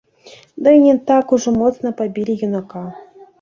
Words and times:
Ды 0.67 0.71
і 0.75 0.79
не 0.85 0.95
так 1.09 1.33
ужо 1.37 1.53
моцна 1.59 1.93
пабілі 2.01 2.33
юнака. 2.49 2.83